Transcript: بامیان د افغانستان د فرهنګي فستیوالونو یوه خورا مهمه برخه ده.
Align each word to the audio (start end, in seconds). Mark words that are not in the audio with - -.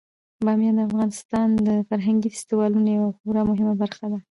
بامیان 0.45 0.75
د 0.77 0.81
افغانستان 0.89 1.47
د 1.67 1.69
فرهنګي 1.89 2.29
فستیوالونو 2.33 2.87
یوه 2.97 3.09
خورا 3.17 3.41
مهمه 3.49 3.73
برخه 3.81 4.05
ده. 4.11 4.17